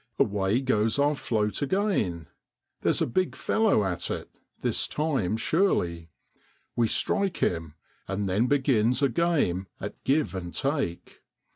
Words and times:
Away 0.17 0.61
goes 0.61 0.97
our 0.97 1.13
float 1.13 1.61
again. 1.61 2.25
There's 2.81 3.03
a 3.03 3.05
big 3.05 3.35
fellow 3.35 3.85
at 3.85 4.09
it 4.09 4.31
this 4.61 4.87
time 4.87 5.37
surely. 5.37 6.09
We 6.75 6.87
strike 6.87 7.37
him; 7.37 7.75
and 8.07 8.27
then 8.27 8.47
begins 8.47 9.03
a 9.03 9.09
game 9.09 9.67
at 9.79 10.03
give 10.03 10.33
and 10.33 10.55
take. 10.55 11.21